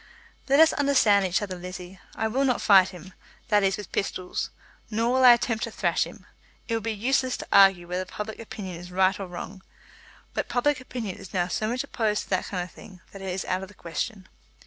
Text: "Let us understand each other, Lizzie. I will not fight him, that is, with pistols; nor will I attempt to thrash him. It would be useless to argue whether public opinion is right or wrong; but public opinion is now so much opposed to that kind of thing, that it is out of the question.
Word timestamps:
"Let 0.49 0.59
us 0.59 0.73
understand 0.73 1.27
each 1.27 1.43
other, 1.43 1.55
Lizzie. 1.55 1.99
I 2.15 2.27
will 2.27 2.43
not 2.43 2.59
fight 2.59 2.89
him, 2.89 3.13
that 3.49 3.61
is, 3.61 3.77
with 3.77 3.91
pistols; 3.91 4.49
nor 4.89 5.13
will 5.13 5.23
I 5.23 5.33
attempt 5.33 5.63
to 5.65 5.71
thrash 5.71 6.05
him. 6.07 6.25
It 6.67 6.73
would 6.73 6.81
be 6.81 6.91
useless 6.91 7.37
to 7.37 7.47
argue 7.51 7.87
whether 7.87 8.03
public 8.05 8.39
opinion 8.39 8.77
is 8.77 8.91
right 8.91 9.19
or 9.19 9.27
wrong; 9.27 9.61
but 10.33 10.49
public 10.49 10.81
opinion 10.81 11.17
is 11.17 11.35
now 11.35 11.47
so 11.49 11.67
much 11.67 11.83
opposed 11.83 12.23
to 12.23 12.29
that 12.31 12.45
kind 12.45 12.63
of 12.63 12.71
thing, 12.71 13.01
that 13.11 13.21
it 13.21 13.29
is 13.29 13.45
out 13.45 13.61
of 13.61 13.67
the 13.67 13.75
question. 13.75 14.27